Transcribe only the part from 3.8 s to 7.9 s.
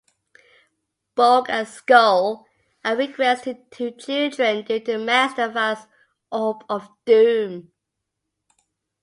children due to Master Vile's Orb of Doom.